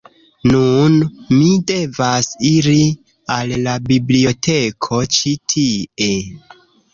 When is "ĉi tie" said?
5.19-6.11